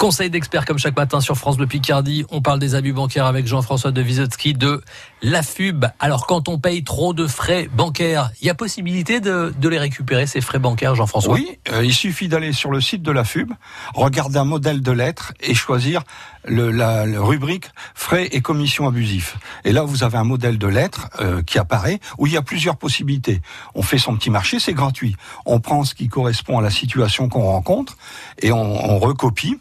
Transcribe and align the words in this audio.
Conseil 0.00 0.30
d'experts 0.30 0.64
comme 0.64 0.78
chaque 0.78 0.96
matin 0.96 1.20
sur 1.20 1.36
France 1.36 1.58
de 1.58 1.66
Picardie. 1.66 2.24
On 2.30 2.40
parle 2.40 2.58
des 2.58 2.74
abus 2.74 2.94
bancaires 2.94 3.26
avec 3.26 3.46
Jean-François 3.46 3.92
de 3.92 4.00
Wisotzki 4.00 4.54
de 4.54 4.82
la 5.22 5.42
FUB. 5.42 5.86
Alors 5.98 6.26
quand 6.26 6.48
on 6.48 6.58
paye 6.58 6.82
trop 6.84 7.14
de 7.14 7.26
frais 7.26 7.68
bancaires, 7.72 8.30
il 8.40 8.46
y 8.46 8.50
a 8.50 8.54
possibilité 8.54 9.20
de, 9.20 9.52
les 9.62 9.78
récupérer 9.78 10.26
ces 10.26 10.40
frais 10.40 10.58
bancaires, 10.58 10.94
Jean-François? 10.94 11.34
Oui, 11.34 11.58
euh, 11.72 11.84
il 11.84 11.94
suffit 11.94 12.28
d'aller 12.28 12.52
sur 12.52 12.70
le 12.70 12.80
site 12.80 13.02
de 13.02 13.12
la 13.12 13.24
FUB, 13.24 13.52
regarder 13.94 14.38
un 14.38 14.44
modèle 14.44 14.82
de 14.82 14.92
lettres 14.92 15.32
et 15.40 15.54
choisir 15.54 16.02
le, 16.44 16.70
la, 16.70 17.04
rubrique 17.20 17.66
frais 17.94 18.28
et 18.32 18.40
commissions 18.40 18.88
abusifs. 18.88 19.36
Et 19.64 19.72
là, 19.72 19.82
vous 19.82 20.04
avez 20.04 20.16
un 20.16 20.24
modèle 20.24 20.58
de 20.58 20.66
lettres 20.66 21.08
euh, 21.20 21.42
qui 21.42 21.58
apparaît 21.58 22.00
où 22.18 22.26
il 22.26 22.32
y 22.32 22.36
a 22.36 22.42
plusieurs 22.42 22.76
possibilités. 22.76 23.42
On 23.74 23.82
fait 23.82 23.98
son 23.98 24.16
petit 24.16 24.30
marché, 24.30 24.58
c'est 24.58 24.72
gratuit. 24.72 25.16
On 25.44 25.60
prend 25.60 25.84
ce 25.84 25.94
qui 25.94 26.08
correspond 26.08 26.58
à 26.58 26.62
la 26.62 26.70
situation 26.70 27.28
qu'on 27.28 27.42
rencontre 27.42 27.96
et 28.40 28.52
on, 28.52 28.90
on 28.90 28.98
recopie 28.98 29.58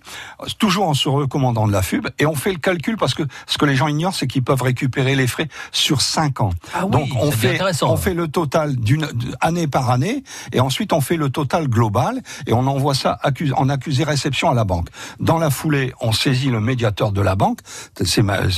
toujours 0.58 0.88
en 0.88 0.94
se 0.94 1.10
recommandant 1.10 1.68
de 1.68 1.74
la 1.74 1.82
FUB, 1.82 2.08
et 2.18 2.26
on 2.26 2.36
fait 2.36 2.52
le 2.52 2.60
calcul 2.60 2.98
parce 2.98 3.14
que 3.14 3.24
ce 3.46 3.58
que 3.58 3.66
les 3.66 3.76
gens 3.76 3.88
ignorent, 3.88 4.16
c'est 4.16 4.28
qu'ils 4.28 4.44
peuvent 4.44 4.62
récupérer 4.62 5.16
les 5.16 5.28
frais 5.28 5.49
sur 5.72 6.02
5 6.02 6.42
ans. 6.42 6.52
Ah 6.74 6.86
Donc 6.86 7.10
on 7.20 7.32
fait, 7.32 7.60
on 7.82 7.98
fait 7.98 8.14
le 8.14 8.28
total 8.28 8.76
d'une 8.76 9.08
année 9.42 9.68
par 9.68 9.90
année, 9.90 10.24
et 10.52 10.60
ensuite 10.60 10.94
on 10.94 11.02
fait 11.02 11.18
le 11.18 11.30
total 11.30 11.68
global, 11.68 12.22
et 12.48 12.54
on 12.54 12.68
envoie 12.68 12.94
ça 12.94 13.20
en 13.56 13.70
accusé 13.70 14.04
réception 14.04 14.50
à 14.50 14.54
la 14.54 14.64
banque. 14.64 14.88
Dans 15.20 15.38
la 15.38 15.50
foulée, 15.50 15.94
on 16.02 16.12
saisit 16.12 16.50
le 16.50 16.60
médiateur 16.60 17.12
de 17.12 17.22
la 17.22 17.36
banque. 17.36 17.60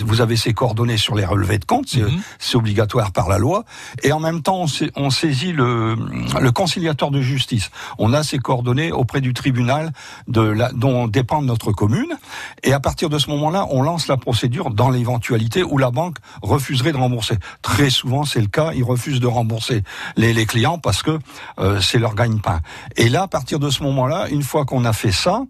vous 0.05 0.21
avez 0.21 0.37
ses 0.37 0.53
coordonnées 0.53 0.97
sur 0.97 1.15
les 1.15 1.25
relevés 1.25 1.57
de 1.57 1.65
compte, 1.65 1.87
c'est 1.87 2.01
mhm. 2.01 2.21
obligatoire 2.53 3.11
par 3.11 3.29
la 3.29 3.37
loi, 3.37 3.63
et 4.03 4.11
en 4.11 4.19
même 4.19 4.41
temps 4.41 4.65
on, 4.95 5.09
saisit 5.09 5.51
le, 5.51 5.95
le 6.39 6.51
conciliateur 6.51 7.11
de 7.11 7.21
justice. 7.21 7.69
On 7.97 8.13
a 8.13 8.23
ses 8.23 8.39
coordonnées 8.39 8.91
auprès 8.91 9.21
du 9.21 9.33
tribunal 9.33 9.91
de 10.27 10.41
la, 10.41 10.71
dont 10.71 11.07
dépend 11.07 11.41
notre 11.41 11.71
commune. 11.71 12.13
Et 12.63 12.73
à 12.73 12.79
partir 12.79 13.09
de 13.09 13.17
ce 13.17 13.29
moment-là, 13.29 13.67
on 13.69 13.81
lance 13.81 14.07
la 14.07 14.17
procédure 14.17 14.71
dans 14.71 14.89
l'éventualité 14.89 15.63
où 15.63 15.77
la 15.77 15.91
banque 15.91 16.17
de 16.89 16.97
rembourser. 16.97 17.37
Très 17.61 17.91
souvent, 17.91 18.25
c'est 18.25 18.41
le 18.41 18.47
cas, 18.47 18.71
ils 18.73 18.83
refusent 18.83 19.19
de 19.19 19.27
rembourser 19.27 19.83
les, 20.17 20.45
clients 20.45 20.79
parce 20.79 21.03
que 21.03 21.19
euh, 21.59 21.79
c'est 21.79 21.99
leur 21.99 22.15
gagne-pain. 22.15 22.61
Et 22.95 23.09
là, 23.09 23.23
à 23.23 23.27
partir 23.27 23.59
de 23.59 23.69
ce 23.69 23.83
moment-là, 23.83 24.27
une 24.29 24.41
fois 24.41 24.65
qu'on 24.65 24.85
a 24.85 24.93
fait 24.93 25.11
ça, 25.11 25.43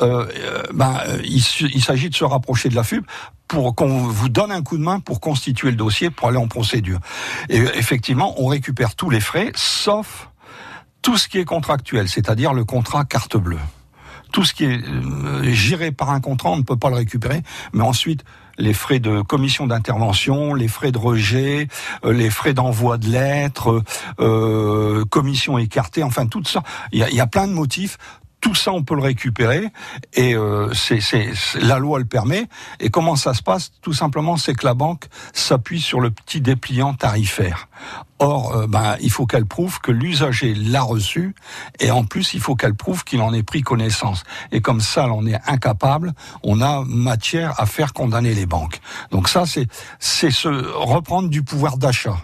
euh, 0.00 0.26
euh 0.36 0.62
ben, 0.74 0.98
il, 1.22 1.44
il 1.74 1.84
s'agit 1.84 2.10
de 2.10 2.14
se 2.14 2.24
rapprocher 2.24 2.68
de 2.68 2.74
la 2.74 2.82
FUB 2.82 3.04
pour 3.46 3.74
qu'on 3.76 3.98
vous 4.08 4.28
donne 4.28 4.50
un 4.50 4.62
coup 4.62 4.78
de 4.78 4.82
main 4.82 4.98
pour 4.98 5.20
constituer 5.20 5.70
le 5.70 5.76
dossier, 5.76 6.10
pour 6.10 6.28
aller 6.28 6.38
en 6.38 6.48
procédure. 6.48 6.98
Et 7.48 7.58
effectivement, 7.74 8.34
on 8.42 8.46
récupère 8.46 8.96
tous 8.96 9.10
les 9.10 9.20
frais, 9.20 9.52
sauf 9.54 10.30
tout 11.02 11.16
ce 11.16 11.28
qui 11.28 11.38
est 11.38 11.44
contractuel, 11.44 12.08
c'est-à-dire 12.08 12.52
le 12.52 12.64
contrat 12.64 13.04
carte 13.04 13.36
bleue 13.36 13.58
tout 14.32 14.44
ce 14.44 14.54
qui 14.54 14.64
est 14.64 14.80
géré 15.52 15.92
par 15.92 16.10
un 16.10 16.20
contrat, 16.20 16.50
on 16.50 16.56
ne 16.56 16.62
peut 16.62 16.76
pas 16.76 16.88
le 16.88 16.96
récupérer. 16.96 17.42
Mais 17.72 17.82
ensuite, 17.82 18.24
les 18.58 18.74
frais 18.74 18.98
de 18.98 19.22
commission 19.22 19.66
d'intervention, 19.66 20.54
les 20.54 20.68
frais 20.68 20.92
de 20.92 20.98
rejet, 20.98 21.68
euh, 22.04 22.12
les 22.12 22.30
frais 22.30 22.54
d'envoi 22.54 22.98
de 22.98 23.08
lettres, 23.08 23.82
euh, 24.20 25.04
commission 25.06 25.58
écartée, 25.58 26.02
enfin 26.02 26.26
tout 26.26 26.42
ça. 26.44 26.62
Il 26.92 26.98
y 26.98 27.02
a, 27.02 27.10
y 27.10 27.20
a 27.20 27.26
plein 27.26 27.46
de 27.46 27.52
motifs 27.52 27.98
tout 28.42 28.56
ça, 28.56 28.72
on 28.72 28.82
peut 28.82 28.96
le 28.96 29.02
récupérer 29.02 29.68
et 30.14 30.34
euh, 30.34 30.74
c'est, 30.74 30.98
la 31.60 31.78
loi 31.78 32.00
le 32.00 32.04
permet. 32.04 32.48
Et 32.80 32.90
comment 32.90 33.14
ça 33.14 33.34
se 33.34 33.42
passe? 33.42 33.70
Tout 33.80 33.92
simplement, 33.92 34.36
c'est 34.36 34.52
que 34.52 34.66
la 34.66 34.74
banque 34.74 35.06
s'appuie 35.32 35.80
sur 35.80 36.00
le 36.00 36.10
petit 36.10 36.40
dépliant 36.40 36.92
tarifaire. 36.92 37.68
Or, 38.18 38.56
euh, 38.56 38.66
ben, 38.66 38.96
il 39.00 39.12
faut 39.12 39.26
qu'elle 39.26 39.46
prouve 39.46 39.80
que 39.80 39.92
l'usager 39.92 40.54
l'a 40.54 40.82
reçu 40.82 41.36
et 41.78 41.92
en 41.92 42.04
plus, 42.04 42.34
il 42.34 42.40
faut 42.40 42.56
qu'elle 42.56 42.74
prouve 42.74 43.04
qu'il 43.04 43.20
en 43.20 43.32
ait 43.32 43.44
pris 43.44 43.62
connaissance. 43.62 44.24
Et 44.50 44.60
comme 44.60 44.80
ça, 44.80 45.06
on 45.06 45.24
est 45.24 45.40
incapable, 45.46 46.12
on 46.42 46.60
a 46.60 46.82
matière 46.84 47.58
à 47.60 47.66
faire 47.66 47.92
condamner 47.92 48.34
les 48.34 48.46
banques. 48.46 48.80
Donc 49.12 49.28
ça, 49.28 49.44
c'est 49.46 50.30
se 50.30 50.48
reprendre 50.48 51.28
du 51.28 51.44
pouvoir 51.44 51.76
d'achat 51.76 52.16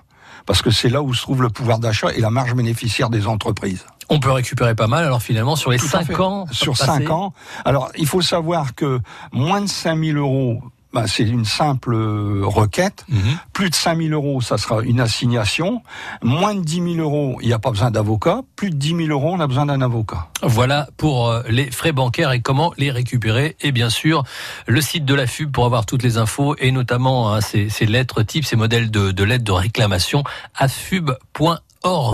parce 0.47 0.63
que 0.63 0.71
c'est 0.71 0.89
là 0.89 1.01
où 1.01 1.15
se 1.15 1.23
trouve 1.23 1.43
le 1.43 1.51
pouvoir 1.51 1.79
d'achat 1.79 2.13
et 2.13 2.21
la 2.21 2.31
marge 2.31 2.55
bénéficiaire 2.55 3.09
des 3.09 3.29
entreprises. 3.29 3.85
On 4.09 4.21
peut 4.21 4.31
récupérer 4.31 4.75
pas 4.75 4.87
mal, 4.87 5.05
alors 5.05 5.23
finalement, 5.23 5.57
sur 5.57 5.71
les 5.71 5.79
5 5.79 6.19
ans. 6.21 6.47
Sur 6.51 6.77
5 6.77 7.11
ans. 7.11 7.33
Alors, 7.65 7.91
il 7.97 8.07
faut 8.07 8.23
savoir 8.23 8.75
que 8.75 9.01
moins 9.33 9.61
de 9.61 9.67
5000 9.67 10.17
euros 10.17 10.63
bah, 10.93 11.05
c'est 11.07 11.25
une 11.25 11.45
simple 11.45 11.95
euh, 11.95 12.43
requête. 12.45 13.05
Mhm. 13.09 13.39
Plus 13.53 13.69
de 13.69 13.75
5 13.75 13.99
000 13.99 14.11
euros, 14.15 14.41
ça 14.41 14.57
sera 14.57 14.83
une 14.83 15.01
assignation. 15.01 15.83
Moins 16.23 16.55
de 16.55 16.61
10 16.61 16.95
000 16.95 16.97
euros, 16.97 17.39
il 17.43 17.49
n'y 17.49 17.53
a 17.53 17.59
pas 17.59 17.71
besoin 17.71 17.91
d'avocat. 17.91 18.41
Plus 18.57 18.71
de 18.71 18.77
10 18.77 19.07
000 19.07 19.09
euros, 19.09 19.35
on 19.35 19.41
a 19.41 19.47
besoin 19.47 19.67
d'un 19.67 19.83
avocat. 19.83 20.29
Voilà 20.43 20.89
pour 20.97 21.29
euh, 21.29 21.43
les 21.49 21.71
frais 21.71 21.93
bancaires 21.93 22.33
et 22.33 22.41
comment 22.41 22.73
les 22.79 22.91
récupérer. 22.91 23.57
Et 23.61 23.71
bien 23.71 23.91
sûr, 23.91 24.25
le 24.67 24.81
site 24.81 25.05
de 25.05 25.15
la 25.15 25.27
FUB 25.27 25.53
pour 25.53 25.67
avoir 25.67 25.85
toutes 25.85 26.03
les 26.03 26.17
infos 26.17 26.57
et 26.59 26.73
notamment 26.73 27.35
hein, 27.35 27.41
ces, 27.43 27.69
lettres 27.87 28.23
types, 28.23 28.47
ces 28.47 28.57
modèles 28.57 28.91
de, 28.91 29.11
de 29.11 29.25
lettres 29.25 29.45
de 29.45 29.53
réclamation, 29.53 30.25
afub.org. 30.55 31.61